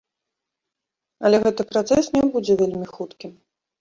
[1.29, 3.31] Але гэты працэс не будзе вельмі хуткім.